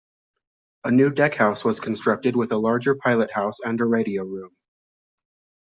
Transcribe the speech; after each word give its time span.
A 0.83 0.89
new 0.89 1.11
deckhouse 1.11 1.63
was 1.63 1.79
constructed 1.79 2.35
with 2.35 2.51
a 2.51 2.57
larger 2.57 2.95
pilothouse 2.95 3.59
and 3.63 3.79
a 3.79 3.85
radio 3.85 4.23
room. 4.23 4.57